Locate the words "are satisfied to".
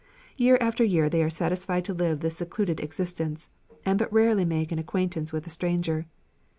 1.21-1.93